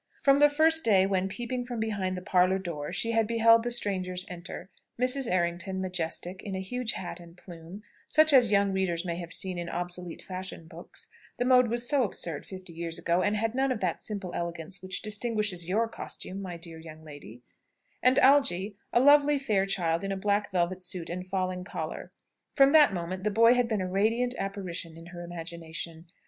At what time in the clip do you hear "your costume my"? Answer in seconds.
15.69-16.57